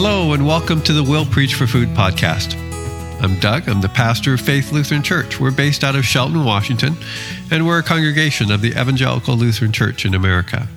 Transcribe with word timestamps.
Hello, 0.00 0.32
and 0.32 0.46
welcome 0.46 0.80
to 0.82 0.92
the 0.92 1.02
Will 1.02 1.26
Preach 1.26 1.54
for 1.54 1.66
Food 1.66 1.88
podcast. 1.88 2.54
I'm 3.20 3.36
Doug. 3.40 3.68
I'm 3.68 3.80
the 3.80 3.88
pastor 3.88 4.34
of 4.34 4.40
Faith 4.40 4.70
Lutheran 4.70 5.02
Church. 5.02 5.40
We're 5.40 5.50
based 5.50 5.82
out 5.82 5.96
of 5.96 6.06
Shelton, 6.06 6.44
Washington, 6.44 6.94
and 7.50 7.66
we're 7.66 7.80
a 7.80 7.82
congregation 7.82 8.52
of 8.52 8.60
the 8.60 8.80
Evangelical 8.80 9.34
Lutheran 9.34 9.72
Church 9.72 10.04
in 10.04 10.14
America. 10.14 10.68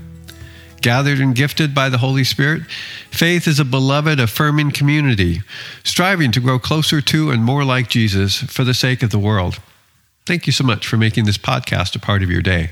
Gathered 0.81 1.19
and 1.19 1.35
gifted 1.35 1.75
by 1.75 1.87
the 1.87 1.99
Holy 1.99 2.23
Spirit, 2.23 2.63
Faith 3.11 3.47
is 3.47 3.59
a 3.59 3.63
beloved, 3.63 4.19
affirming 4.19 4.71
community, 4.71 5.43
striving 5.83 6.31
to 6.31 6.39
grow 6.39 6.57
closer 6.57 6.99
to 6.99 7.29
and 7.29 7.43
more 7.43 7.63
like 7.63 7.89
Jesus 7.89 8.39
for 8.41 8.63
the 8.63 8.73
sake 8.73 9.03
of 9.03 9.11
the 9.11 9.19
world. 9.19 9.59
Thank 10.25 10.47
you 10.47 10.51
so 10.51 10.63
much 10.63 10.87
for 10.87 10.97
making 10.97 11.25
this 11.25 11.37
podcast 11.37 11.95
a 11.95 11.99
part 11.99 12.23
of 12.23 12.31
your 12.31 12.41
day. 12.41 12.71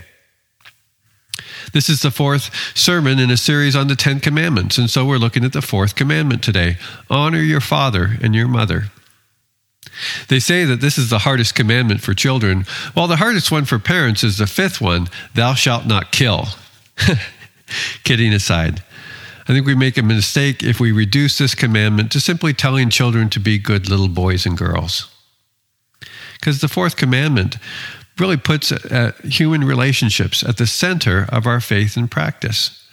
This 1.74 1.90
is 1.90 2.02
the 2.02 2.12
fourth 2.12 2.50
sermon 2.76 3.20
in 3.20 3.30
a 3.30 3.38
series 3.38 3.76
on 3.76 3.88
the 3.88 3.96
Ten 3.96 4.20
Commandments, 4.20 4.78
and 4.78 4.90
so 4.90 5.06
we're 5.06 5.18
looking 5.18 5.46
at 5.46 5.54
the 5.54 5.62
fourth 5.62 5.96
commandment 5.96 6.44
today 6.44 6.78
honor 7.10 7.42
your 7.42 7.62
father 7.62 8.18
and 8.22 8.34
your 8.34 8.48
mother. 8.48 8.86
They 10.30 10.40
say 10.40 10.66
that 10.66 10.82
this 10.82 10.98
is 10.98 11.10
the 11.10 11.20
hardest 11.20 11.56
commandment 11.56 12.02
for 12.02 12.14
children, 12.14 12.66
while 12.94 13.08
the 13.08 13.18
hardest 13.18 13.52
one 13.52 13.66
for 13.66 13.80
parents 13.80 14.24
is 14.24 14.38
the 14.38 14.48
fifth 14.48 14.82
one 14.82 15.08
thou 15.36 15.54
shalt 15.54 15.86
not 15.86 16.12
kill. 16.12 16.48
Kidding 18.04 18.34
aside, 18.34 18.84
I 19.48 19.54
think 19.54 19.66
we 19.66 19.76
make 19.76 19.98
a 19.98 20.04
mistake 20.04 20.64
if 20.64 20.80
we 20.80 20.92
reduce 20.92 21.38
this 21.38 21.56
commandment 21.56 22.12
to 22.14 22.20
simply 22.20 22.54
telling 22.54 22.90
children 22.90 23.30
to 23.30 23.40
be 23.40 23.58
good 23.58 23.90
little 23.90 24.08
boys 24.08 24.46
and 24.46 24.58
girls. 24.58 25.14
Because 26.40 26.62
the 26.62 26.68
fourth 26.68 26.96
commandment 26.96 27.58
really 28.20 28.38
puts 28.38 28.72
uh, 28.72 29.12
human 29.24 29.64
relationships 29.64 30.44
at 30.44 30.58
the 30.58 30.68
center 30.68 31.26
of 31.30 31.46
our 31.46 31.60
faith 31.60 31.98
and 31.98 32.10
practice. 32.10 32.88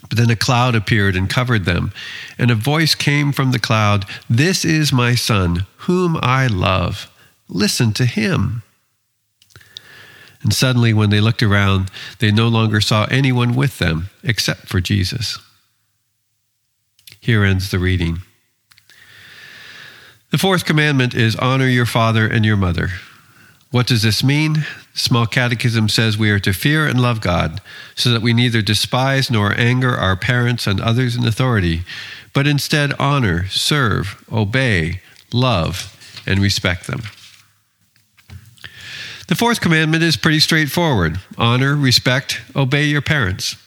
But 0.10 0.18
then 0.18 0.32
a 0.32 0.36
cloud 0.36 0.74
appeared 0.74 1.16
and 1.16 1.30
covered 1.30 1.66
them, 1.66 1.94
and 2.40 2.50
a 2.50 2.56
voice 2.56 2.96
came 2.96 3.32
from 3.32 3.52
the 3.52 3.60
cloud 3.60 4.06
This 4.28 4.66
is 4.66 4.92
my 4.92 5.14
son, 5.14 5.68
whom 5.82 6.18
I 6.24 6.48
love. 6.48 7.12
Listen 7.48 7.94
to 7.94 8.06
him. 8.08 8.64
And 10.42 10.52
suddenly, 10.52 10.96
when 10.96 11.12
they 11.12 11.22
looked 11.22 11.44
around, 11.44 11.92
they 12.18 12.32
no 12.32 12.48
longer 12.48 12.82
saw 12.82 13.06
anyone 13.12 13.54
with 13.54 13.78
them 13.78 14.10
except 14.24 14.62
for 14.62 14.82
Jesus. 14.82 15.38
Here 17.28 17.44
ends 17.44 17.72
the 17.72 17.78
reading. 17.78 18.20
The 20.32 20.38
fourth 20.38 20.64
commandment 20.64 21.14
is 21.14 21.36
honor 21.36 21.68
your 21.68 21.86
father 21.86 22.26
and 22.26 22.46
your 22.46 22.56
mother. 22.56 22.92
What 23.70 23.86
does 23.86 24.02
this 24.02 24.24
mean? 24.24 24.66
Small 24.94 25.26
Catechism 25.26 25.90
says 25.90 26.18
we 26.18 26.32
are 26.32 26.40
to 26.40 26.54
fear 26.54 26.88
and 26.88 27.02
love 27.02 27.20
God 27.20 27.60
so 27.96 28.12
that 28.12 28.22
we 28.22 28.32
neither 28.32 28.62
despise 28.62 29.30
nor 29.30 29.54
anger 29.60 29.94
our 29.94 30.16
parents 30.16 30.68
and 30.68 30.80
others 30.80 31.18
in 31.18 31.28
authority, 31.28 31.82
but 32.32 32.48
instead 32.48 32.94
honor, 32.98 33.48
serve, 33.50 34.24
obey, 34.32 35.02
love, 35.34 36.22
and 36.26 36.40
respect 36.40 36.88
them. 36.88 37.02
The 39.28 39.36
fourth 39.36 39.60
commandment 39.60 40.02
is 40.02 40.16
pretty 40.16 40.40
straightforward 40.40 41.20
honor, 41.38 41.76
respect, 41.76 42.40
obey 42.56 42.86
your 42.86 43.02
parents. 43.02 43.58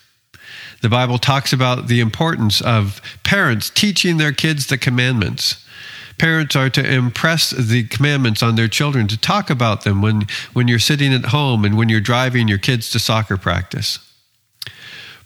The 0.80 0.88
Bible 0.88 1.18
talks 1.18 1.52
about 1.52 1.88
the 1.88 2.00
importance 2.00 2.60
of 2.60 3.00
parents 3.22 3.70
teaching 3.70 4.16
their 4.16 4.32
kids 4.32 4.66
the 4.66 4.78
commandments. 4.78 5.64
Parents 6.18 6.54
are 6.56 6.70
to 6.70 6.86
impress 6.86 7.50
the 7.50 7.84
commandments 7.84 8.42
on 8.42 8.56
their 8.56 8.68
children, 8.68 9.08
to 9.08 9.16
talk 9.16 9.50
about 9.50 9.84
them 9.84 10.02
when, 10.02 10.26
when 10.52 10.68
you're 10.68 10.78
sitting 10.78 11.14
at 11.14 11.26
home 11.26 11.64
and 11.64 11.76
when 11.76 11.88
you're 11.88 12.00
driving 12.00 12.48
your 12.48 12.58
kids 12.58 12.90
to 12.90 12.98
soccer 12.98 13.36
practice. 13.36 13.98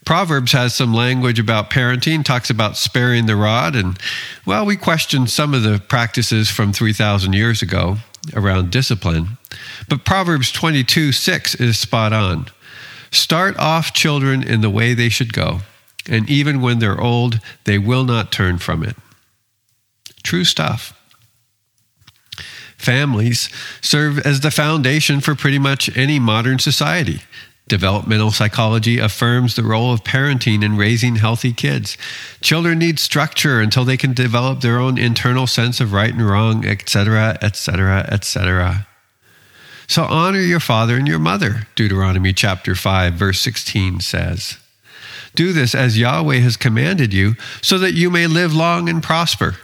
Proverbs 0.04 0.52
has 0.52 0.74
some 0.74 0.92
language 0.92 1.38
about 1.38 1.70
parenting, 1.70 2.24
talks 2.24 2.50
about 2.50 2.76
sparing 2.76 3.26
the 3.26 3.36
rod, 3.36 3.74
and 3.74 3.98
well, 4.44 4.66
we 4.66 4.76
question 4.76 5.26
some 5.26 5.54
of 5.54 5.62
the 5.62 5.78
practices 5.88 6.50
from 6.50 6.72
3,000 6.72 7.32
years 7.32 7.62
ago 7.62 7.96
around 8.34 8.70
discipline. 8.70 9.38
But 9.88 10.04
Proverbs 10.04 10.52
22 10.52 11.12
6 11.12 11.54
is 11.56 11.78
spot 11.78 12.12
on. 12.12 12.46
Start 13.14 13.56
off 13.58 13.92
children 13.92 14.42
in 14.42 14.60
the 14.60 14.68
way 14.68 14.92
they 14.92 15.08
should 15.08 15.32
go, 15.32 15.60
and 16.08 16.28
even 16.28 16.60
when 16.60 16.80
they're 16.80 17.00
old, 17.00 17.38
they 17.62 17.78
will 17.78 18.04
not 18.04 18.32
turn 18.32 18.58
from 18.58 18.82
it. 18.82 18.96
True 20.24 20.42
stuff. 20.42 21.00
Families 22.76 23.48
serve 23.80 24.18
as 24.18 24.40
the 24.40 24.50
foundation 24.50 25.20
for 25.20 25.36
pretty 25.36 25.60
much 25.60 25.96
any 25.96 26.18
modern 26.18 26.58
society. 26.58 27.20
Developmental 27.68 28.32
psychology 28.32 28.98
affirms 28.98 29.54
the 29.54 29.62
role 29.62 29.92
of 29.92 30.02
parenting 30.02 30.64
in 30.64 30.76
raising 30.76 31.14
healthy 31.14 31.52
kids. 31.52 31.96
Children 32.40 32.80
need 32.80 32.98
structure 32.98 33.60
until 33.60 33.84
they 33.84 33.96
can 33.96 34.12
develop 34.12 34.60
their 34.60 34.80
own 34.80 34.98
internal 34.98 35.46
sense 35.46 35.80
of 35.80 35.92
right 35.92 36.12
and 36.12 36.28
wrong, 36.28 36.66
etc., 36.66 37.38
etc., 37.40 38.08
etc. 38.10 38.88
So 39.86 40.04
honor 40.04 40.40
your 40.40 40.60
father 40.60 40.96
and 40.96 41.06
your 41.06 41.18
mother, 41.18 41.66
Deuteronomy 41.74 42.32
chapter 42.32 42.74
5, 42.74 43.14
verse 43.14 43.40
16 43.40 44.00
says. 44.00 44.58
Do 45.34 45.52
this 45.52 45.74
as 45.74 45.98
Yahweh 45.98 46.38
has 46.38 46.56
commanded 46.56 47.12
you, 47.12 47.34
so 47.60 47.78
that 47.78 47.94
you 47.94 48.10
may 48.10 48.26
live 48.26 48.54
long 48.54 48.88
and 48.88 49.02
prosper. 49.02 49.56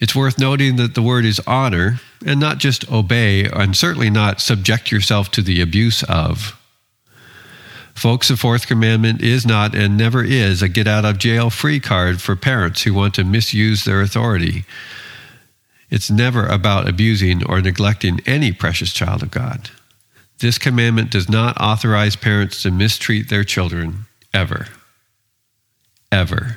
It's 0.00 0.14
worth 0.14 0.38
noting 0.38 0.76
that 0.76 0.94
the 0.94 1.02
word 1.02 1.24
is 1.24 1.40
honor, 1.46 2.00
and 2.24 2.40
not 2.40 2.58
just 2.58 2.90
obey, 2.90 3.44
and 3.44 3.76
certainly 3.76 4.10
not 4.10 4.40
subject 4.40 4.90
yourself 4.90 5.30
to 5.32 5.42
the 5.42 5.60
abuse 5.60 6.02
of. 6.04 6.58
Folks, 7.94 8.28
the 8.28 8.36
fourth 8.36 8.66
commandment 8.66 9.20
is 9.22 9.44
not 9.46 9.74
and 9.74 9.96
never 9.96 10.24
is 10.24 10.62
a 10.62 10.68
get 10.68 10.88
out 10.88 11.04
of 11.04 11.18
jail 11.18 11.50
free 11.50 11.78
card 11.78 12.20
for 12.20 12.34
parents 12.34 12.82
who 12.82 12.94
want 12.94 13.14
to 13.14 13.24
misuse 13.24 13.84
their 13.84 14.00
authority. 14.00 14.64
It's 15.92 16.10
never 16.10 16.46
about 16.46 16.88
abusing 16.88 17.44
or 17.44 17.60
neglecting 17.60 18.20
any 18.24 18.50
precious 18.50 18.94
child 18.94 19.22
of 19.22 19.30
God. 19.30 19.68
This 20.38 20.56
commandment 20.56 21.10
does 21.10 21.28
not 21.28 21.60
authorize 21.60 22.16
parents 22.16 22.62
to 22.62 22.70
mistreat 22.70 23.28
their 23.28 23.44
children, 23.44 24.06
ever. 24.32 24.68
Ever. 26.10 26.56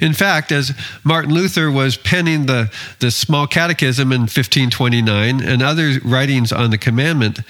In 0.00 0.12
fact, 0.12 0.52
as 0.52 0.72
Martin 1.02 1.34
Luther 1.34 1.68
was 1.68 1.96
penning 1.96 2.46
the, 2.46 2.72
the 3.00 3.10
small 3.10 3.48
catechism 3.48 4.12
in 4.12 4.22
1529 4.22 5.42
and 5.42 5.62
other 5.64 5.98
writings 6.04 6.52
on 6.52 6.70
the 6.70 6.78
commandment, 6.78 7.40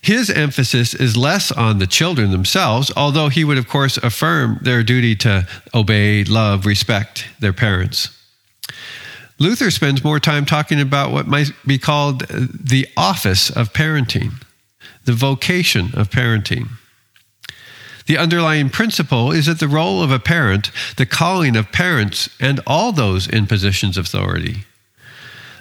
His 0.00 0.30
emphasis 0.30 0.94
is 0.94 1.18
less 1.18 1.52
on 1.52 1.80
the 1.80 1.86
children 1.86 2.30
themselves, 2.30 2.90
although 2.96 3.28
he 3.28 3.44
would, 3.44 3.58
of 3.58 3.68
course, 3.68 3.98
affirm 3.98 4.58
their 4.62 4.82
duty 4.82 5.14
to 5.16 5.46
obey, 5.74 6.24
love, 6.24 6.64
respect 6.64 7.26
their 7.40 7.52
parents. 7.52 8.17
Luther 9.38 9.70
spends 9.70 10.02
more 10.02 10.18
time 10.18 10.44
talking 10.44 10.80
about 10.80 11.12
what 11.12 11.26
might 11.26 11.52
be 11.66 11.78
called 11.78 12.20
the 12.28 12.86
office 12.96 13.50
of 13.50 13.72
parenting, 13.72 14.32
the 15.04 15.12
vocation 15.12 15.90
of 15.94 16.10
parenting. 16.10 16.68
The 18.06 18.18
underlying 18.18 18.70
principle 18.70 19.32
is 19.32 19.46
that 19.46 19.60
the 19.60 19.68
role 19.68 20.02
of 20.02 20.10
a 20.10 20.18
parent, 20.18 20.70
the 20.96 21.06
calling 21.06 21.56
of 21.56 21.70
parents, 21.70 22.30
and 22.40 22.58
all 22.66 22.90
those 22.90 23.28
in 23.28 23.46
positions 23.46 23.96
of 23.96 24.06
authority, 24.06 24.64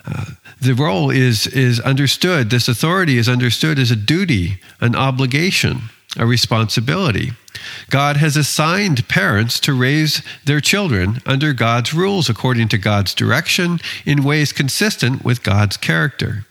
uh, 0.06 0.26
the 0.62 0.74
role 0.74 1.10
is, 1.10 1.46
is 1.48 1.80
understood, 1.82 2.50
this 2.50 2.68
authority 2.68 3.18
is 3.18 3.28
understood 3.30 3.78
as 3.78 3.92
a 3.92 3.96
duty, 3.96 4.60
an 4.80 4.96
obligation, 4.96 5.82
a 6.18 6.26
responsibility. 6.26 7.32
God 7.90 8.18
has 8.18 8.36
assigned 8.36 9.08
parents 9.08 9.60
to 9.62 9.74
raise 9.74 10.22
their 10.46 10.62
children 10.62 11.22
under 11.26 11.54
God's 11.54 11.94
rules, 11.94 12.30
according 12.30 12.68
to 12.70 12.78
God's 12.78 13.14
direction, 13.14 13.80
in 14.06 14.24
ways 14.24 14.52
consistent 14.52 15.24
with 15.24 15.44
God's 15.44 15.78
character. 15.78 16.46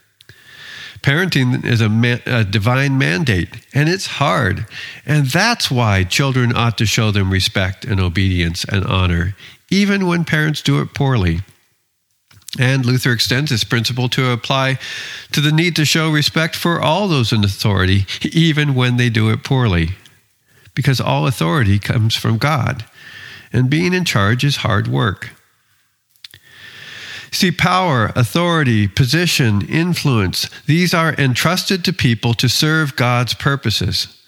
Parenting 1.03 1.65
is 1.65 1.81
a, 1.81 2.21
a, 2.27 2.45
divine 2.45 2.99
mandate, 2.99 3.49
and 3.73 3.89
it's 3.89 4.07
hard. 4.07 4.67
And 5.05 5.27
that's 5.27 5.71
why 5.71 6.03
children 6.05 6.57
ought 6.57 6.79
to 6.79 6.87
show 6.87 7.11
them 7.11 7.31
respect 7.31 7.85
and 7.85 8.01
obedience 8.01 8.65
and 8.65 8.85
honor, 8.85 9.37
even 9.71 10.07
when 10.07 10.25
parents 10.25 10.63
do 10.63 10.81
it 10.81 10.95
poorly. 10.95 11.43
And 12.59 12.87
Luther 12.87 13.13
extends 13.13 13.51
this 13.51 13.65
principle 13.65 14.09
to 14.11 14.31
apply 14.31 14.79
to 15.33 15.41
the 15.41 15.53
need 15.53 15.77
to 15.77 15.85
show 15.85 16.11
respect 16.11 16.57
for 16.57 16.81
all 16.81 17.07
those 17.07 17.33
in 17.33 17.45
authority, 17.45 18.07
even 18.33 18.75
when 18.75 18.97
they 18.97 19.11
do 19.11 19.31
it 19.31 19.45
poorly. 19.45 19.91
Because 20.77 21.01
all 21.01 21.27
authority 21.27 21.81
comes 21.81 22.15
from 22.15 22.39
God, 22.39 22.85
and 23.53 23.69
being 23.69 23.93
in 23.93 24.05
charge 24.05 24.45
is 24.45 24.59
hard 24.59 24.87
work. 24.87 25.31
See, 27.33 27.51
power, 27.51 28.13
authority, 28.15 28.87
position, 28.87 29.67
influence, 29.69 30.49
these 30.67 30.95
are 30.95 31.15
entrusted 31.15 31.85
to 31.85 31.93
people 31.93 32.35
to 32.35 32.49
serve 32.49 32.97
God's 32.97 33.35
purposes. 33.35 34.23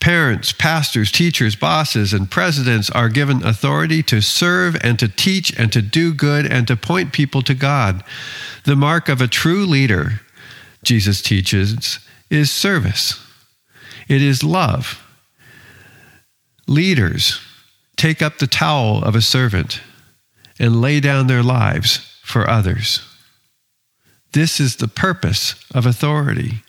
Parents, 0.00 0.52
pastors, 0.52 1.10
teachers, 1.10 1.56
bosses, 1.56 2.12
and 2.12 2.30
presidents 2.30 2.88
are 2.90 3.08
given 3.08 3.44
authority 3.44 4.02
to 4.04 4.20
serve 4.20 4.76
and 4.82 4.98
to 4.98 5.08
teach 5.08 5.56
and 5.58 5.72
to 5.72 5.82
do 5.82 6.14
good 6.14 6.46
and 6.46 6.66
to 6.68 6.76
point 6.76 7.12
people 7.12 7.42
to 7.42 7.54
God. 7.54 8.04
The 8.64 8.76
mark 8.76 9.08
of 9.08 9.20
a 9.20 9.28
true 9.28 9.66
leader, 9.66 10.20
Jesus 10.82 11.20
teaches, 11.20 11.98
is 12.30 12.50
service, 12.50 13.24
it 14.08 14.22
is 14.22 14.44
love. 14.44 15.04
Leaders 16.68 17.40
take 17.96 18.20
up 18.20 18.38
the 18.38 18.46
towel 18.46 19.02
of 19.02 19.16
a 19.16 19.22
servant 19.22 19.80
and 20.58 20.80
lay 20.80 21.00
down 21.00 21.26
their 21.26 21.42
lives 21.42 21.96
for 22.22 22.48
others. 22.48 23.00
This 24.32 24.60
is 24.60 24.76
the 24.76 24.86
purpose 24.86 25.54
of 25.74 25.86
authority, 25.86 26.62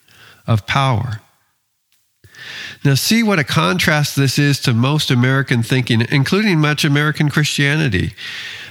of 0.48 0.66
power. 0.66 1.20
Now, 2.86 2.96
see 2.96 3.24
what 3.24 3.40
a 3.40 3.44
contrast 3.44 4.16
this 4.16 4.40
is 4.40 4.60
to 4.62 4.74
most 4.74 5.12
American 5.12 5.64
thinking, 5.64 6.06
including 6.10 6.60
much 6.60 6.86
American 6.86 7.30
Christianity. 7.30 8.14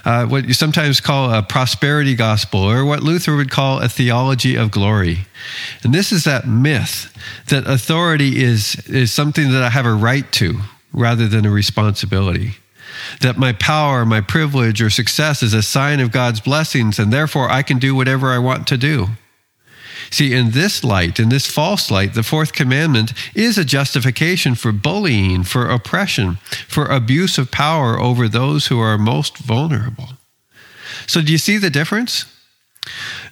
Uh, 0.06 0.24
what 0.24 0.46
you 0.46 0.54
sometimes 0.54 1.00
call 1.00 1.30
a 1.30 1.42
prosperity 1.42 2.14
gospel, 2.14 2.60
or 2.60 2.86
what 2.86 3.02
Luther 3.02 3.36
would 3.36 3.50
call 3.50 3.80
a 3.80 3.88
theology 3.88 4.56
of 4.56 4.70
glory. 4.70 5.26
And 5.82 5.92
this 5.92 6.10
is 6.10 6.24
that 6.24 6.48
myth 6.48 7.14
that 7.48 7.66
authority 7.66 8.42
is, 8.42 8.76
is 8.88 9.12
something 9.12 9.52
that 9.52 9.62
I 9.62 9.68
have 9.68 9.84
a 9.84 9.92
right 9.92 10.30
to 10.32 10.60
rather 10.98 11.28
than 11.28 11.46
a 11.46 11.50
responsibility. 11.50 12.52
That 13.20 13.38
my 13.38 13.52
power, 13.52 14.04
my 14.04 14.20
privilege, 14.20 14.82
or 14.82 14.90
success 14.90 15.42
is 15.42 15.54
a 15.54 15.62
sign 15.62 16.00
of 16.00 16.12
God's 16.12 16.40
blessings, 16.40 16.98
and 16.98 17.12
therefore 17.12 17.48
I 17.48 17.62
can 17.62 17.78
do 17.78 17.94
whatever 17.94 18.28
I 18.28 18.38
want 18.38 18.66
to 18.68 18.76
do. 18.76 19.08
See, 20.10 20.32
in 20.32 20.52
this 20.52 20.82
light, 20.82 21.20
in 21.20 21.28
this 21.28 21.46
false 21.46 21.90
light, 21.90 22.14
the 22.14 22.22
fourth 22.22 22.52
commandment 22.52 23.12
is 23.34 23.58
a 23.58 23.64
justification 23.64 24.54
for 24.54 24.72
bullying, 24.72 25.44
for 25.44 25.68
oppression, 25.68 26.36
for 26.66 26.86
abuse 26.86 27.36
of 27.36 27.50
power 27.50 27.98
over 27.98 28.26
those 28.26 28.68
who 28.68 28.80
are 28.80 28.96
most 28.96 29.38
vulnerable. 29.38 30.10
So, 31.06 31.20
do 31.20 31.30
you 31.30 31.38
see 31.38 31.58
the 31.58 31.70
difference? 31.70 32.24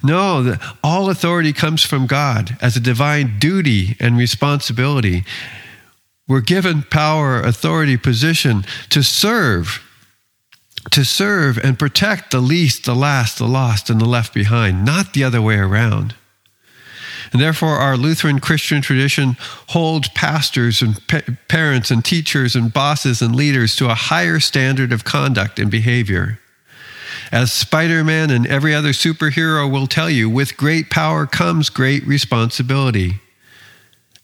No, 0.03 0.57
all 0.85 1.09
authority 1.09 1.53
comes 1.53 1.83
from 1.83 2.07
God 2.07 2.57
as 2.61 2.77
a 2.77 2.81
divine 2.81 3.39
duty 3.39 3.97
and 3.99 4.19
responsibility. 4.19 5.25
We're 6.29 6.41
given 6.41 6.83
power, 6.83 7.41
authority, 7.41 7.97
position 7.97 8.65
to 8.91 9.03
serve, 9.03 9.83
to 10.91 11.05
serve 11.05 11.59
and 11.59 11.79
protect 11.79 12.31
the 12.31 12.41
least, 12.41 12.85
the 12.85 12.97
last, 12.97 13.39
the 13.39 13.47
lost, 13.47 13.91
and 13.91 14.01
the 14.01 14.07
left 14.07 14.35
behind, 14.35 14.85
not 14.85 15.13
the 15.13 15.23
other 15.23 15.41
way 15.41 15.57
around. 15.57 16.15
And 17.33 17.41
therefore, 17.41 17.77
our 17.77 17.97
Lutheran 17.97 18.41
Christian 18.41 18.83
tradition 18.83 19.37
holds 19.69 20.09
pastors 20.11 20.83
and 20.83 21.07
pa- 21.09 21.23
parents 21.49 21.91
and 21.91 22.05
teachers 22.05 22.55
and 22.55 22.73
bosses 22.73 23.21
and 23.21 23.35
leaders 23.35 23.77
to 23.77 23.91
a 23.91 23.95
higher 23.95 24.41
standard 24.41 24.93
of 24.93 25.05
conduct 25.05 25.59
and 25.59 25.71
behavior. 25.71 26.39
As 27.33 27.53
Spider 27.53 28.05
Man 28.05 28.31
and 28.31 28.47
every 28.47 28.75
other 28.75 28.91
superhero 28.91 29.71
will 29.71 29.87
tell 29.87 30.09
you, 30.09 30.31
with 30.31 30.57
great 30.57 30.91
power 30.91 31.27
comes 31.27 31.69
great 31.69 32.07
responsibility. 32.07 33.21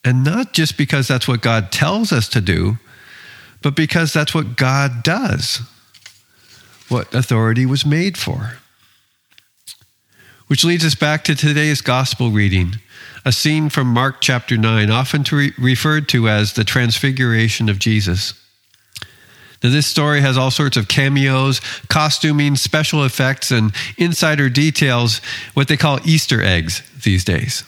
And 0.04 0.24
not 0.24 0.52
just 0.52 0.76
because 0.76 1.06
that's 1.06 1.28
what 1.28 1.42
God 1.42 1.70
tells 1.70 2.12
us 2.12 2.28
to 2.30 2.40
do, 2.40 2.78
but 3.62 3.76
because 3.76 4.12
that's 4.12 4.34
what 4.34 4.56
God 4.56 5.02
does, 5.02 5.62
what 6.88 7.14
authority 7.14 7.64
was 7.64 7.86
made 7.86 8.18
for. 8.18 8.58
Which 10.48 10.64
leads 10.64 10.84
us 10.84 10.94
back 10.94 11.24
to 11.24 11.34
today's 11.34 11.80
gospel 11.80 12.30
reading 12.30 12.74
a 13.24 13.32
scene 13.32 13.68
from 13.68 13.86
Mark 13.86 14.20
chapter 14.20 14.56
9, 14.56 14.90
often 14.90 15.22
to 15.24 15.36
re- 15.36 15.52
referred 15.56 16.08
to 16.08 16.28
as 16.28 16.54
the 16.54 16.64
transfiguration 16.64 17.68
of 17.68 17.78
Jesus. 17.78 18.34
Now, 19.62 19.70
this 19.70 19.86
story 19.86 20.20
has 20.22 20.36
all 20.36 20.50
sorts 20.50 20.76
of 20.76 20.88
cameos, 20.88 21.60
costuming, 21.88 22.56
special 22.56 23.04
effects, 23.04 23.52
and 23.52 23.72
insider 23.96 24.48
details, 24.48 25.20
what 25.54 25.68
they 25.68 25.76
call 25.76 26.00
Easter 26.04 26.42
eggs 26.42 26.82
these 27.04 27.24
days. 27.24 27.62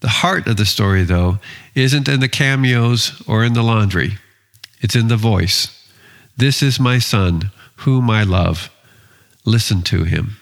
The 0.00 0.08
heart 0.08 0.46
of 0.46 0.56
the 0.56 0.66
story, 0.66 1.04
though, 1.04 1.38
isn't 1.74 2.08
in 2.08 2.20
the 2.20 2.28
cameos 2.28 3.22
or 3.26 3.44
in 3.44 3.54
the 3.54 3.62
laundry, 3.62 4.18
it's 4.80 4.96
in 4.96 5.08
the 5.08 5.16
voice. 5.16 5.88
This 6.36 6.62
is 6.62 6.78
my 6.80 6.98
son, 6.98 7.50
whom 7.76 8.10
I 8.10 8.22
love. 8.22 8.70
Listen 9.44 9.82
to 9.82 10.04
him. 10.04 10.36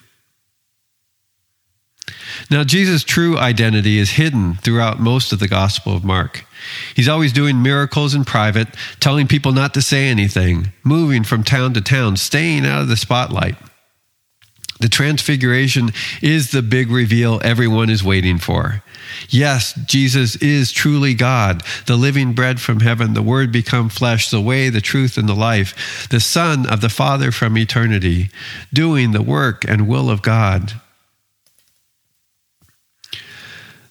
Now, 2.50 2.64
Jesus' 2.64 3.04
true 3.04 3.38
identity 3.38 3.98
is 3.98 4.10
hidden 4.10 4.54
throughout 4.54 5.00
most 5.00 5.32
of 5.32 5.38
the 5.38 5.48
Gospel 5.48 5.94
of 5.94 6.04
Mark. 6.04 6.44
He's 6.94 7.08
always 7.08 7.32
doing 7.32 7.62
miracles 7.62 8.14
in 8.14 8.24
private, 8.24 8.68
telling 9.00 9.26
people 9.26 9.52
not 9.52 9.74
to 9.74 9.82
say 9.82 10.08
anything, 10.08 10.72
moving 10.82 11.24
from 11.24 11.44
town 11.44 11.74
to 11.74 11.80
town, 11.80 12.16
staying 12.16 12.66
out 12.66 12.82
of 12.82 12.88
the 12.88 12.96
spotlight. 12.96 13.56
The 14.82 14.88
transfiguration 14.88 15.92
is 16.20 16.50
the 16.50 16.60
big 16.60 16.90
reveal 16.90 17.40
everyone 17.44 17.88
is 17.88 18.02
waiting 18.02 18.38
for. 18.38 18.82
Yes, 19.28 19.78
Jesus 19.86 20.34
is 20.36 20.72
truly 20.72 21.14
God, 21.14 21.62
the 21.86 21.94
living 21.94 22.32
bread 22.32 22.60
from 22.60 22.80
heaven, 22.80 23.14
the 23.14 23.22
Word 23.22 23.52
become 23.52 23.88
flesh, 23.88 24.28
the 24.28 24.40
way, 24.40 24.70
the 24.70 24.80
truth, 24.80 25.16
and 25.16 25.28
the 25.28 25.36
life, 25.36 26.08
the 26.10 26.18
Son 26.18 26.66
of 26.66 26.80
the 26.80 26.88
Father 26.88 27.30
from 27.30 27.56
eternity, 27.56 28.30
doing 28.72 29.12
the 29.12 29.22
work 29.22 29.64
and 29.68 29.86
will 29.86 30.10
of 30.10 30.20
God. 30.20 30.72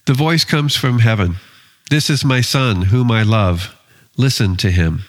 The 0.04 0.12
voice 0.12 0.44
comes 0.44 0.76
from 0.76 0.98
heaven 0.98 1.36
This 1.88 2.10
is 2.10 2.22
my 2.22 2.42
Son, 2.42 2.82
whom 2.82 3.10
I 3.10 3.22
love. 3.22 3.74
Listen 4.18 4.56
to 4.56 4.70
him. 4.70 5.04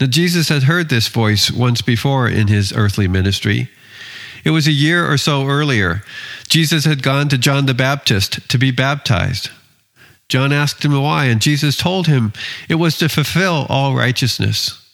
Now, 0.00 0.06
Jesus 0.06 0.48
had 0.48 0.62
heard 0.62 0.88
this 0.88 1.08
voice 1.08 1.50
once 1.50 1.82
before 1.82 2.26
in 2.30 2.46
his 2.48 2.72
earthly 2.72 3.08
ministry. 3.08 3.68
It 4.48 4.52
was 4.52 4.66
a 4.66 4.72
year 4.72 5.06
or 5.06 5.18
so 5.18 5.46
earlier. 5.46 6.02
Jesus 6.48 6.86
had 6.86 7.02
gone 7.02 7.28
to 7.28 7.36
John 7.36 7.66
the 7.66 7.74
Baptist 7.74 8.48
to 8.48 8.56
be 8.56 8.70
baptized. 8.70 9.50
John 10.26 10.54
asked 10.54 10.82
him 10.82 10.98
why, 10.98 11.26
and 11.26 11.38
Jesus 11.38 11.76
told 11.76 12.06
him 12.06 12.32
it 12.66 12.76
was 12.76 12.96
to 12.96 13.10
fulfill 13.10 13.66
all 13.68 13.94
righteousness. 13.94 14.90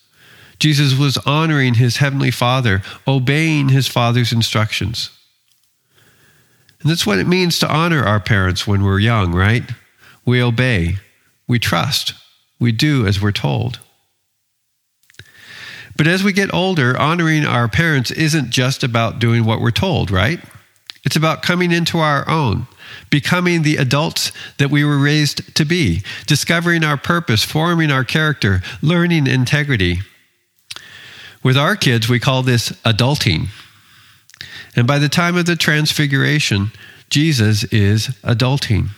Jesus 0.58 0.98
was 0.98 1.18
honoring 1.18 1.74
his 1.74 1.98
heavenly 1.98 2.32
Father, 2.32 2.82
obeying 3.06 3.68
his 3.68 3.86
Father's 3.86 4.32
instructions. 4.32 5.10
And 6.80 6.90
that's 6.90 7.06
what 7.06 7.20
it 7.20 7.28
means 7.28 7.60
to 7.60 7.72
honor 7.72 8.02
our 8.02 8.18
parents 8.18 8.66
when 8.66 8.82
we're 8.82 8.98
young, 8.98 9.32
right? 9.32 9.70
We 10.24 10.42
obey, 10.42 10.96
we 11.46 11.60
trust, 11.60 12.14
we 12.58 12.72
do 12.72 13.06
as 13.06 13.22
we're 13.22 13.30
told. 13.30 13.78
But 15.96 16.06
as 16.06 16.24
we 16.24 16.32
get 16.32 16.52
older, 16.52 16.98
honoring 16.98 17.44
our 17.44 17.68
parents 17.68 18.10
isn't 18.10 18.50
just 18.50 18.82
about 18.82 19.18
doing 19.18 19.44
what 19.44 19.60
we're 19.60 19.70
told, 19.70 20.10
right? 20.10 20.40
It's 21.04 21.16
about 21.16 21.42
coming 21.42 21.70
into 21.70 21.98
our 21.98 22.28
own, 22.28 22.66
becoming 23.10 23.62
the 23.62 23.76
adults 23.76 24.32
that 24.58 24.70
we 24.70 24.84
were 24.84 24.98
raised 24.98 25.54
to 25.54 25.64
be, 25.64 26.02
discovering 26.26 26.82
our 26.82 26.96
purpose, 26.96 27.44
forming 27.44 27.90
our 27.90 28.04
character, 28.04 28.62
learning 28.82 29.26
integrity. 29.26 30.00
With 31.42 31.56
our 31.56 31.76
kids, 31.76 32.08
we 32.08 32.18
call 32.18 32.42
this 32.42 32.70
adulting. 32.84 33.48
And 34.74 34.86
by 34.86 34.98
the 34.98 35.10
time 35.10 35.36
of 35.36 35.46
the 35.46 35.56
transfiguration, 35.56 36.72
Jesus 37.10 37.64
is 37.64 38.08
adulting. 38.24 38.88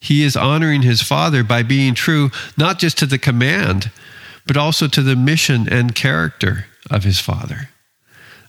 He 0.00 0.22
is 0.22 0.36
honoring 0.36 0.82
his 0.82 1.00
Father 1.00 1.44
by 1.44 1.62
being 1.62 1.94
true 1.94 2.30
not 2.58 2.78
just 2.78 2.98
to 2.98 3.06
the 3.06 3.18
command, 3.18 3.90
but 4.46 4.56
also 4.56 4.88
to 4.88 5.02
the 5.02 5.16
mission 5.16 5.68
and 5.72 5.94
character 5.94 6.66
of 6.90 7.04
his 7.04 7.20
Father. 7.20 7.68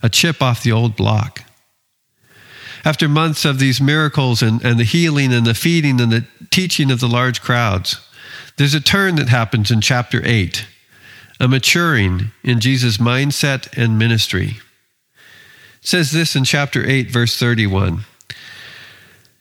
A 0.01 0.10
chip 0.10 0.41
off 0.41 0.63
the 0.63 0.71
old 0.71 0.95
block. 0.95 1.43
After 2.83 3.07
months 3.07 3.45
of 3.45 3.60
these 3.60 3.79
miracles 3.79 4.41
and, 4.41 4.63
and 4.65 4.79
the 4.79 4.83
healing 4.83 5.31
and 5.31 5.45
the 5.45 5.53
feeding 5.53 6.01
and 6.01 6.12
the 6.12 6.25
teaching 6.50 6.89
of 6.89 7.00
the 7.00 7.07
large 7.07 7.41
crowds, 7.41 8.00
there's 8.57 8.74
a 8.74 8.81
turn 8.81 9.15
that 9.15 9.29
happens 9.29 9.69
in 9.69 9.81
chapter 9.81 10.21
8, 10.24 10.65
a 11.39 11.48
maturing 11.48 12.31
in 12.43 12.60
Jesus' 12.60 12.98
mindset 12.98 13.75
and 13.77 14.00
ministry. 14.00 14.60
It 15.81 15.88
says 15.88 16.12
this 16.12 16.36
in 16.36 16.43
chapter 16.43 16.88
8, 16.88 17.12
verse 17.12 17.38
31. 17.38 18.05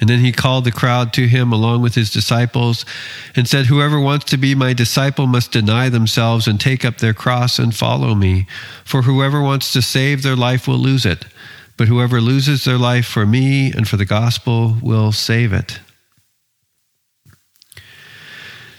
And 0.00 0.08
then 0.08 0.20
he 0.20 0.32
called 0.32 0.64
the 0.64 0.72
crowd 0.72 1.12
to 1.12 1.28
him 1.28 1.52
along 1.52 1.82
with 1.82 1.94
his 1.94 2.10
disciples 2.10 2.86
and 3.36 3.46
said, 3.46 3.66
Whoever 3.66 4.00
wants 4.00 4.24
to 4.26 4.38
be 4.38 4.54
my 4.54 4.72
disciple 4.72 5.26
must 5.26 5.52
deny 5.52 5.90
themselves 5.90 6.46
and 6.46 6.58
take 6.58 6.84
up 6.84 6.98
their 6.98 7.12
cross 7.12 7.58
and 7.58 7.76
follow 7.76 8.14
me. 8.14 8.46
For 8.84 9.02
whoever 9.02 9.42
wants 9.42 9.72
to 9.74 9.82
save 9.82 10.22
their 10.22 10.36
life 10.36 10.66
will 10.66 10.78
lose 10.78 11.04
it, 11.04 11.26
but 11.76 11.88
whoever 11.88 12.20
loses 12.20 12.64
their 12.64 12.78
life 12.78 13.06
for 13.06 13.26
me 13.26 13.70
and 13.72 13.86
for 13.86 13.98
the 13.98 14.06
gospel 14.06 14.78
will 14.82 15.12
save 15.12 15.52
it. 15.52 15.80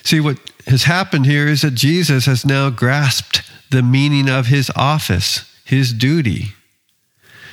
See, 0.04 0.20
what 0.20 0.40
has 0.66 0.84
happened 0.84 1.28
here 1.28 1.48
is 1.48 1.62
that 1.62 1.76
Jesus 1.76 2.26
has 2.26 2.46
now 2.46 2.72
grasped 2.72 3.44
the 3.70 3.84
meaning 3.84 4.28
of 4.28 4.48
his 4.48 4.72
office, 4.76 5.46
his 5.64 5.94
duty. 5.94 6.54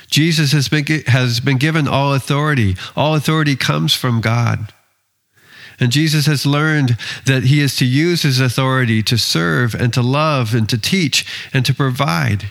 Jesus 0.09 0.51
has 0.53 0.67
been, 0.67 0.85
has 1.07 1.39
been 1.39 1.57
given 1.57 1.87
all 1.87 2.13
authority. 2.13 2.75
All 2.95 3.15
authority 3.15 3.55
comes 3.55 3.93
from 3.93 4.21
God. 4.21 4.73
And 5.79 5.91
Jesus 5.91 6.25
has 6.25 6.45
learned 6.45 6.97
that 7.25 7.43
he 7.43 7.61
is 7.61 7.75
to 7.77 7.85
use 7.85 8.23
his 8.23 8.39
authority 8.39 9.01
to 9.03 9.17
serve 9.17 9.73
and 9.73 9.93
to 9.93 10.01
love 10.01 10.53
and 10.53 10.67
to 10.67 10.77
teach 10.77 11.25
and 11.53 11.65
to 11.65 11.73
provide. 11.73 12.49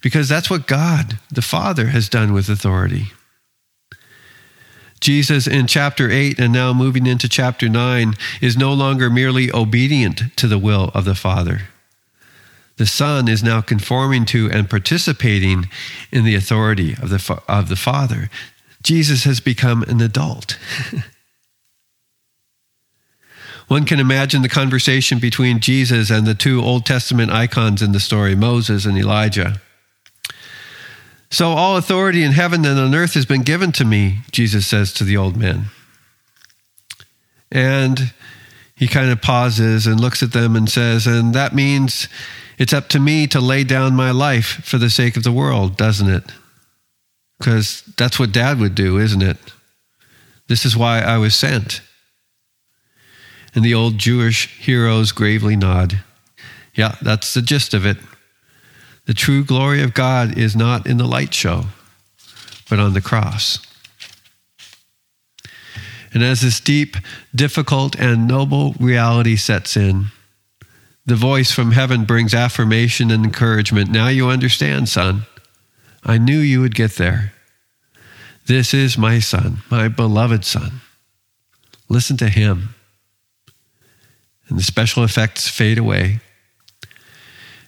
Because 0.00 0.28
that's 0.28 0.48
what 0.48 0.66
God, 0.66 1.18
the 1.30 1.42
Father, 1.42 1.88
has 1.88 2.08
done 2.08 2.32
with 2.32 2.48
authority. 2.48 3.08
Jesus 5.00 5.46
in 5.46 5.66
chapter 5.66 6.10
8 6.10 6.38
and 6.38 6.52
now 6.52 6.72
moving 6.72 7.06
into 7.06 7.28
chapter 7.28 7.68
9 7.68 8.14
is 8.40 8.56
no 8.56 8.72
longer 8.72 9.10
merely 9.10 9.52
obedient 9.52 10.34
to 10.36 10.46
the 10.46 10.58
will 10.58 10.90
of 10.94 11.04
the 11.04 11.14
Father 11.14 11.62
the 12.76 12.86
Son 12.86 13.28
is 13.28 13.42
now 13.42 13.60
conforming 13.60 14.24
to 14.26 14.50
and 14.50 14.68
participating 14.68 15.68
in 16.10 16.24
the 16.24 16.34
authority 16.34 16.92
of 16.92 17.10
the, 17.10 17.42
of 17.48 17.68
the 17.68 17.76
Father. 17.76 18.28
Jesus 18.82 19.24
has 19.24 19.40
become 19.40 19.82
an 19.84 20.00
adult. 20.00 20.58
One 23.68 23.84
can 23.86 23.98
imagine 23.98 24.42
the 24.42 24.48
conversation 24.48 25.18
between 25.18 25.60
Jesus 25.60 26.10
and 26.10 26.26
the 26.26 26.34
two 26.34 26.60
Old 26.62 26.84
Testament 26.84 27.30
icons 27.30 27.80
in 27.80 27.92
the 27.92 28.00
story, 28.00 28.34
Moses 28.34 28.84
and 28.84 28.98
Elijah. 28.98 29.60
So, 31.30 31.48
all 31.48 31.76
authority 31.76 32.22
in 32.22 32.32
heaven 32.32 32.64
and 32.64 32.78
on 32.78 32.94
earth 32.94 33.14
has 33.14 33.26
been 33.26 33.42
given 33.42 33.72
to 33.72 33.84
me, 33.84 34.18
Jesus 34.30 34.66
says 34.66 34.92
to 34.94 35.04
the 35.04 35.16
old 35.16 35.36
men. 35.36 35.66
And 37.50 38.12
he 38.76 38.88
kind 38.88 39.10
of 39.10 39.22
pauses 39.22 39.86
and 39.86 40.00
looks 40.00 40.22
at 40.22 40.32
them 40.32 40.56
and 40.56 40.68
says, 40.68 41.06
And 41.06 41.34
that 41.34 41.54
means 41.54 42.08
it's 42.58 42.72
up 42.72 42.88
to 42.90 43.00
me 43.00 43.26
to 43.28 43.40
lay 43.40 43.64
down 43.64 43.94
my 43.94 44.10
life 44.10 44.60
for 44.64 44.78
the 44.78 44.90
sake 44.90 45.16
of 45.16 45.22
the 45.22 45.32
world, 45.32 45.76
doesn't 45.76 46.08
it? 46.08 46.24
Because 47.38 47.82
that's 47.96 48.18
what 48.18 48.32
dad 48.32 48.58
would 48.58 48.74
do, 48.74 48.98
isn't 48.98 49.22
it? 49.22 49.38
This 50.48 50.64
is 50.64 50.76
why 50.76 51.00
I 51.00 51.18
was 51.18 51.34
sent. 51.34 51.80
And 53.54 53.64
the 53.64 53.74
old 53.74 53.98
Jewish 53.98 54.48
heroes 54.58 55.12
gravely 55.12 55.56
nod. 55.56 56.00
Yeah, 56.74 56.96
that's 57.00 57.34
the 57.34 57.42
gist 57.42 57.74
of 57.74 57.86
it. 57.86 57.98
The 59.06 59.14
true 59.14 59.44
glory 59.44 59.82
of 59.82 59.94
God 59.94 60.36
is 60.36 60.56
not 60.56 60.86
in 60.86 60.96
the 60.96 61.06
light 61.06 61.32
show, 61.32 61.66
but 62.68 62.78
on 62.80 62.94
the 62.94 63.00
cross. 63.00 63.58
And 66.14 66.22
as 66.22 66.40
this 66.40 66.60
deep, 66.60 66.96
difficult, 67.34 67.96
and 67.96 68.26
noble 68.26 68.74
reality 68.78 69.36
sets 69.36 69.76
in, 69.76 70.06
the 71.04 71.16
voice 71.16 71.50
from 71.50 71.72
heaven 71.72 72.04
brings 72.04 72.32
affirmation 72.32 73.10
and 73.10 73.24
encouragement. 73.24 73.90
Now 73.90 74.08
you 74.08 74.28
understand, 74.28 74.88
son. 74.88 75.26
I 76.02 76.16
knew 76.16 76.38
you 76.38 76.60
would 76.60 76.74
get 76.74 76.92
there. 76.92 77.34
This 78.46 78.72
is 78.72 78.96
my 78.96 79.18
son, 79.18 79.58
my 79.70 79.88
beloved 79.88 80.44
son. 80.44 80.80
Listen 81.88 82.16
to 82.18 82.28
him. 82.28 82.74
And 84.48 84.58
the 84.58 84.62
special 84.62 85.02
effects 85.04 85.48
fade 85.48 85.78
away. 85.78 86.20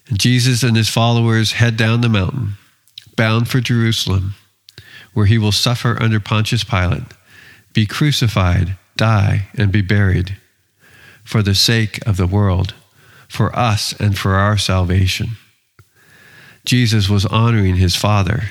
And 0.08 0.18
Jesus 0.18 0.62
and 0.62 0.76
his 0.76 0.88
followers 0.88 1.52
head 1.52 1.76
down 1.76 2.00
the 2.00 2.08
mountain, 2.08 2.56
bound 3.16 3.48
for 3.48 3.60
Jerusalem, 3.60 4.34
where 5.14 5.26
he 5.26 5.38
will 5.38 5.52
suffer 5.52 6.00
under 6.00 6.20
Pontius 6.20 6.64
Pilate, 6.64 7.04
be 7.76 7.84
crucified, 7.84 8.74
die, 8.96 9.48
and 9.54 9.70
be 9.70 9.82
buried 9.82 10.38
for 11.22 11.42
the 11.42 11.54
sake 11.54 11.98
of 12.06 12.16
the 12.16 12.26
world 12.26 12.72
for 13.28 13.54
us 13.54 13.92
and 14.00 14.16
for 14.16 14.36
our 14.36 14.56
salvation. 14.56 15.32
Jesus 16.64 17.10
was 17.10 17.26
honoring 17.26 17.76
his 17.76 17.94
father, 17.94 18.44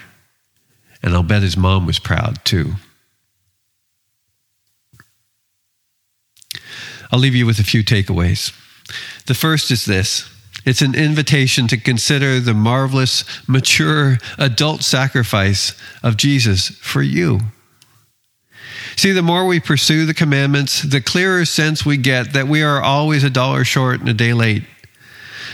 and 1.01 1.15
I'll 1.15 1.23
bet 1.23 1.41
his 1.41 1.57
mom 1.57 1.87
was 1.87 1.97
proud 1.97 2.45
too. 2.45 2.75
I'll 7.11 7.17
leave 7.17 7.33
you 7.33 7.47
with 7.47 7.57
a 7.57 7.63
few 7.63 7.83
takeaways. 7.83 8.53
The 9.25 9.33
first 9.33 9.71
is 9.71 9.85
this 9.85 10.29
it's 10.67 10.83
an 10.83 10.93
invitation 10.93 11.67
to 11.69 11.77
consider 11.77 12.39
the 12.39 12.53
marvelous, 12.53 13.23
mature, 13.47 14.19
adult 14.37 14.83
sacrifice 14.83 15.73
of 16.03 16.15
Jesus 16.15 16.69
for 16.69 17.01
you. 17.01 17.39
See, 19.05 19.11
the 19.11 19.21
more 19.21 19.45
we 19.45 19.59
pursue 19.59 20.07
the 20.07 20.15
commandments, 20.15 20.81
the 20.81 20.99
clearer 20.99 21.45
sense 21.45 21.85
we 21.85 21.95
get 21.95 22.33
that 22.33 22.47
we 22.47 22.63
are 22.63 22.81
always 22.81 23.23
a 23.23 23.29
dollar 23.29 23.63
short 23.63 23.99
and 23.99 24.09
a 24.09 24.15
day 24.15 24.33
late. 24.33 24.63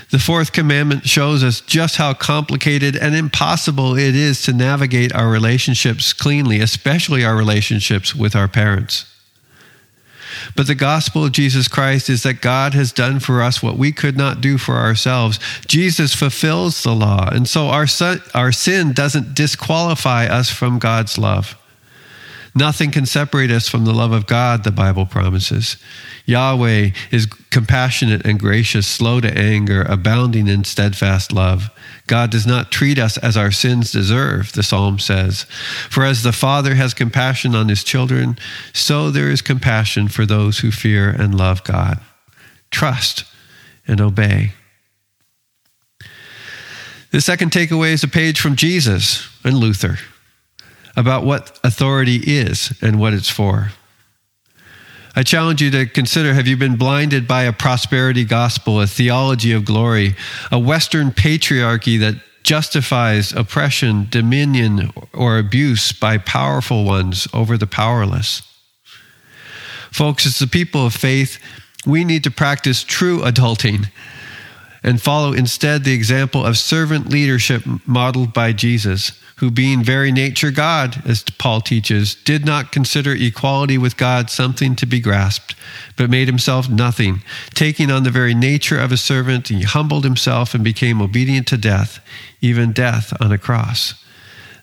The 0.10 0.20
fourth 0.20 0.54
commandment 0.54 1.06
shows 1.06 1.44
us 1.44 1.60
just 1.60 1.98
how 1.98 2.14
complicated 2.14 2.96
and 2.96 3.14
impossible 3.14 3.98
it 3.98 4.16
is 4.16 4.42
to 4.44 4.54
navigate 4.54 5.14
our 5.14 5.30
relationships 5.30 6.14
cleanly, 6.14 6.62
especially 6.62 7.26
our 7.26 7.36
relationships 7.36 8.16
with 8.16 8.38
our 8.38 8.48
parents. 8.48 9.04
But 10.56 10.68
the 10.68 10.74
gospel 10.74 11.26
of 11.26 11.34
Jesus 11.34 11.68
Christ 11.68 12.10
is 12.10 12.24
that 12.24 12.40
God 12.40 12.74
has 12.74 12.94
done 12.94 13.20
for 13.20 13.42
us 13.42 13.62
what 13.62 13.78
we 13.78 13.92
could 13.92 14.16
not 14.16 14.40
do 14.40 14.58
for 14.58 14.76
ourselves. 14.76 15.42
Jesus 15.68 16.16
fulfills 16.16 16.84
the 16.84 16.96
law, 16.96 17.28
and 17.30 17.46
so 17.50 17.68
our, 17.68 17.86
our 18.34 18.54
sin 18.54 18.94
doesn't 18.94 19.36
disqualify 19.36 20.28
us 20.28 20.50
from 20.50 20.80
God's 20.80 21.18
love. 21.18 21.58
Nothing 22.54 22.92
can 22.92 23.06
separate 23.06 23.50
us 23.50 23.70
from 23.70 23.86
the 23.86 23.94
love 23.94 24.12
of 24.12 24.28
God, 24.28 24.64
the 24.64 24.72
Bible 24.72 25.06
promises. 25.06 25.78
Yahweh 26.26 26.90
is 27.10 27.26
compassionate 27.50 28.26
and 28.26 28.40
gracious, 28.40 28.86
slow 28.86 29.22
to 29.22 29.38
anger, 29.38 29.84
abounding 29.84 30.48
in 30.48 30.66
steadfast 30.66 31.32
love. 31.32 31.70
God 32.08 32.30
does 32.30 32.46
not 32.46 32.70
treat 32.70 33.00
us 33.00 33.18
as 33.18 33.38
our 33.38 33.52
sins 33.52 33.92
deserve, 33.94 34.52
the 34.52 34.64
psalm 34.64 35.00
says. 35.00 35.44
For 35.90 36.04
as 36.04 36.24
the 36.24 36.34
Father 36.34 36.76
has 36.76 36.94
compassion 36.94 37.56
on 37.56 37.70
his 37.70 37.86
children, 37.86 38.38
so 38.74 39.12
there 39.12 39.30
is 39.30 39.42
compassion 39.42 40.10
for 40.10 40.26
those 40.26 40.60
who 40.60 40.72
fear 40.72 41.10
and 41.10 41.34
love 41.34 41.64
God. 41.64 42.02
Trust 42.70 43.24
and 43.88 44.02
obey. 44.02 44.52
The 47.12 47.22
second 47.22 47.52
takeaway 47.52 47.94
is 47.94 48.04
a 48.04 48.10
page 48.10 48.40
from 48.42 48.58
Jesus 48.58 49.28
and 49.44 49.56
Luther 49.56 49.98
about 50.96 51.24
what 51.24 51.60
authority 51.64 52.18
is 52.18 52.78
and 52.82 53.00
what 53.00 53.14
it's 53.14 53.30
for. 53.30 53.72
I 55.16 55.24
challenge 55.24 55.62
you 55.62 55.72
to 55.72 55.86
consider 55.86 56.34
have 56.34 56.48
you 56.48 56.56
been 56.56 56.78
blinded 56.78 57.28
by 57.28 57.44
a 57.44 57.54
prosperity 57.54 58.24
gospel, 58.24 58.80
a 58.80 58.88
theology 58.88 59.52
of 59.52 59.66
glory, 59.66 60.16
a 60.52 60.60
Western 60.60 61.12
patriarchy 61.12 62.00
that 62.00 62.16
justifies 62.44 63.34
oppression, 63.34 64.08
dominion, 64.10 64.92
or 65.14 65.38
abuse 65.38 65.92
by 65.92 66.18
powerful 66.18 66.86
ones 66.86 67.28
over 67.34 67.58
the 67.58 67.68
powerless? 67.68 68.42
Folks, 69.92 70.26
as 70.26 70.40
the 70.40 70.48
people 70.48 70.86
of 70.86 70.94
faith, 70.94 71.38
we 71.86 72.06
need 72.06 72.24
to 72.24 72.32
practice 72.32 72.84
true 72.84 73.20
adulting 73.20 73.88
and 74.84 75.02
follow 75.02 75.34
instead 75.34 75.84
the 75.84 75.94
example 75.94 76.46
of 76.46 76.58
servant 76.58 77.10
leadership 77.10 77.64
modeled 77.86 78.34
by 78.34 78.52
Jesus, 78.52 79.12
who, 79.38 79.52
being 79.52 79.84
very 79.84 80.12
nature 80.12 80.52
God, 80.52 81.02
as 81.06 81.24
Paul 81.24 81.62
teaches, 81.62 82.16
did 82.16 82.46
not 82.46 82.72
consider 82.72 83.14
equality 83.14 83.78
with 83.78 83.98
God 83.98 84.30
something 84.30 84.76
to 84.78 84.86
be 84.86 85.00
grasped, 85.00 85.56
but 85.98 86.10
made 86.10 86.28
himself 86.28 86.70
nothing. 86.70 87.22
Taking 87.54 87.92
on 87.92 88.04
the 88.04 88.10
very 88.10 88.34
nature 88.34 88.80
of 88.80 88.92
a 88.92 88.98
servant, 88.98 89.50
he 89.50 89.64
humbled 89.64 90.04
himself 90.04 90.54
and 90.54 90.64
became 90.64 91.02
obedient 91.02 91.48
to 91.48 91.58
death, 91.58 92.00
even 92.40 92.72
death 92.72 93.14
on 93.22 93.32
a 93.32 93.38
cross. 93.38 94.04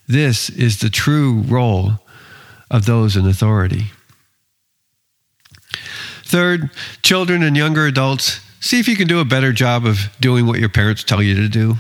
This 0.07 0.51
is 0.51 0.81
the 0.81 0.91
true 0.91 1.43
role 1.47 2.01
of 2.71 2.87
those 2.87 3.17
in 3.17 3.27
authority. 3.27 3.87
Third, 6.25 6.71
children 7.03 7.43
and 7.43 7.57
younger 7.57 7.87
adults 7.87 8.41
See 8.61 8.81
if 8.81 8.89
you 8.89 8.97
can 8.97 9.07
do 9.07 9.21
a 9.21 9.25
better 9.25 9.53
job 9.53 9.87
of 9.87 10.11
doing 10.21 10.47
what 10.47 10.59
your 10.59 10.69
parents 10.69 11.05
tell 11.05 11.23
you 11.23 11.35
to 11.37 11.49
do. 11.49 11.77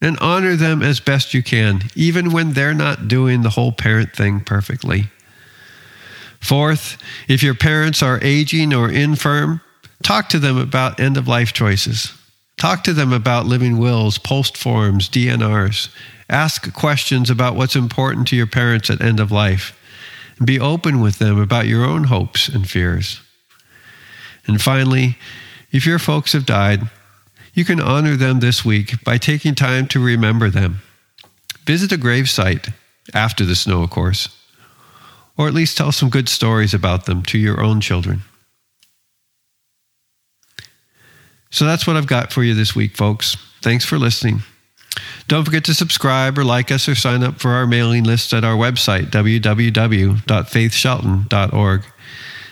And 0.00 0.18
honor 0.18 0.56
them 0.56 0.82
as 0.82 0.98
best 0.98 1.32
you 1.32 1.42
can, 1.42 1.84
even 1.94 2.32
when 2.32 2.52
they're 2.52 2.74
not 2.74 3.06
doing 3.06 3.42
the 3.42 3.50
whole 3.50 3.70
parent 3.70 4.14
thing 4.14 4.40
perfectly. 4.40 5.04
Fourth, 6.40 6.98
if 7.28 7.40
your 7.40 7.54
parents 7.54 8.02
are 8.02 8.18
aging 8.20 8.74
or 8.74 8.90
infirm, 8.90 9.60
talk 10.02 10.28
to 10.30 10.40
them 10.40 10.58
about 10.58 10.98
end 10.98 11.16
of 11.16 11.28
life 11.28 11.52
choices. 11.52 12.12
Talk 12.58 12.82
to 12.84 12.92
them 12.92 13.12
about 13.12 13.46
living 13.46 13.78
wills, 13.78 14.18
POLST 14.18 14.56
forms, 14.56 15.08
DNRs. 15.08 15.88
Ask 16.28 16.72
questions 16.74 17.30
about 17.30 17.54
what's 17.54 17.76
important 17.76 18.26
to 18.28 18.36
your 18.36 18.46
parents 18.48 18.90
at 18.90 19.00
end 19.00 19.20
of 19.20 19.30
life. 19.30 19.78
Be 20.44 20.58
open 20.58 21.00
with 21.00 21.18
them 21.18 21.40
about 21.40 21.66
your 21.66 21.84
own 21.84 22.04
hopes 22.04 22.48
and 22.48 22.68
fears. 22.68 23.20
And 24.46 24.60
finally, 24.60 25.16
if 25.72 25.86
your 25.86 25.98
folks 25.98 26.32
have 26.32 26.46
died, 26.46 26.82
you 27.54 27.64
can 27.64 27.80
honor 27.80 28.16
them 28.16 28.40
this 28.40 28.64
week 28.64 29.02
by 29.04 29.18
taking 29.18 29.54
time 29.54 29.86
to 29.88 30.02
remember 30.02 30.48
them. 30.48 30.80
Visit 31.66 31.92
a 31.92 31.96
gravesite, 31.96 32.72
after 33.14 33.44
the 33.44 33.54
snow, 33.54 33.82
of 33.82 33.90
course, 33.90 34.28
or 35.36 35.46
at 35.48 35.54
least 35.54 35.76
tell 35.76 35.92
some 35.92 36.08
good 36.10 36.28
stories 36.28 36.74
about 36.74 37.06
them 37.06 37.22
to 37.24 37.38
your 37.38 37.62
own 37.62 37.80
children. 37.80 38.22
So 41.50 41.64
that's 41.66 41.86
what 41.86 41.96
I've 41.96 42.06
got 42.06 42.32
for 42.32 42.42
you 42.42 42.54
this 42.54 42.74
week, 42.74 42.96
folks. 42.96 43.36
Thanks 43.60 43.84
for 43.84 43.98
listening. 43.98 44.40
Don't 45.28 45.44
forget 45.44 45.64
to 45.64 45.74
subscribe 45.74 46.38
or 46.38 46.44
like 46.44 46.70
us 46.70 46.88
or 46.88 46.94
sign 46.94 47.22
up 47.22 47.38
for 47.40 47.50
our 47.50 47.66
mailing 47.66 48.04
list 48.04 48.32
at 48.32 48.44
our 48.44 48.56
website, 48.56 49.10
www.faithshelton.org. 49.10 51.84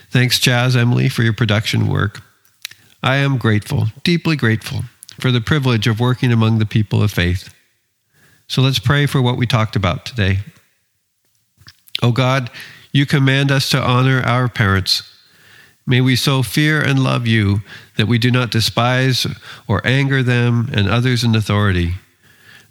Thanks, 0.09 0.39
Chaz, 0.39 0.75
Emily, 0.75 1.09
for 1.09 1.23
your 1.23 1.33
production 1.33 1.87
work. 1.87 2.21
I 3.03 3.17
am 3.17 3.37
grateful, 3.37 3.87
deeply 4.03 4.35
grateful, 4.35 4.81
for 5.19 5.31
the 5.31 5.41
privilege 5.41 5.87
of 5.87 5.99
working 5.99 6.31
among 6.31 6.59
the 6.59 6.65
people 6.65 7.01
of 7.01 7.11
faith. 7.11 7.53
So 8.47 8.61
let's 8.61 8.79
pray 8.79 9.05
for 9.05 9.21
what 9.21 9.37
we 9.37 9.47
talked 9.47 9.75
about 9.75 10.05
today. 10.05 10.39
Oh 12.03 12.11
God, 12.11 12.51
you 12.91 13.05
command 13.05 13.51
us 13.51 13.69
to 13.69 13.81
honor 13.81 14.21
our 14.21 14.47
parents. 14.49 15.03
May 15.85 16.01
we 16.01 16.15
so 16.15 16.43
fear 16.43 16.81
and 16.81 17.03
love 17.03 17.25
you 17.25 17.61
that 17.97 18.07
we 18.07 18.17
do 18.17 18.29
not 18.29 18.51
despise 18.51 19.25
or 19.67 19.85
anger 19.85 20.21
them 20.21 20.69
and 20.73 20.87
others 20.87 21.23
in 21.23 21.35
authority, 21.35 21.95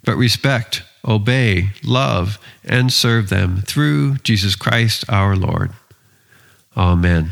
but 0.03 0.15
respect, 0.15 0.83
obey, 1.07 1.71
love, 1.83 2.39
and 2.63 2.91
serve 2.91 3.29
them 3.29 3.63
through 3.65 4.17
Jesus 4.17 4.55
Christ 4.55 5.03
our 5.09 5.35
Lord. 5.35 5.71
Amen. 6.77 7.31